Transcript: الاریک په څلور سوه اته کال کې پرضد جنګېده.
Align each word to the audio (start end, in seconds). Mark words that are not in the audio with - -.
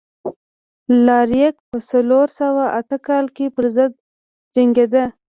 الاریک 0.93 1.55
په 1.69 1.77
څلور 1.91 2.27
سوه 2.39 2.63
اته 2.79 2.97
کال 3.07 3.25
کې 3.35 3.45
پرضد 3.55 3.91
جنګېده. 4.53 5.03